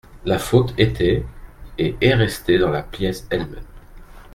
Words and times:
La 0.25 0.39
faute 0.39 0.73
était 0.79 1.23
et 1.77 1.95
est 2.01 2.15
restée 2.15 2.57
dans 2.57 2.71
la 2.71 2.81
pièce 2.81 3.27
elle-même. 3.29 3.63